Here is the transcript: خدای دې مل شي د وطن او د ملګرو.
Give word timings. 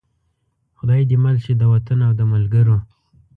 خدای 0.77 1.01
دې 1.09 1.17
مل 1.25 1.35
شي 1.43 1.53
د 1.57 1.63
وطن 1.73 1.99
او 2.07 2.11
د 2.19 2.21
ملګرو. 2.33 2.77